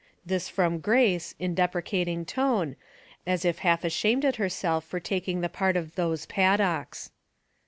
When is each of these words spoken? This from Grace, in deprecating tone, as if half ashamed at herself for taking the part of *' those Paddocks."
This 0.25 0.49
from 0.49 0.79
Grace, 0.79 1.35
in 1.37 1.53
deprecating 1.53 2.25
tone, 2.25 2.75
as 3.27 3.45
if 3.45 3.59
half 3.59 3.83
ashamed 3.83 4.25
at 4.25 4.37
herself 4.37 4.83
for 4.83 4.99
taking 4.99 5.41
the 5.41 5.47
part 5.47 5.77
of 5.77 5.93
*' 5.95 5.95
those 5.95 6.25
Paddocks." 6.25 7.11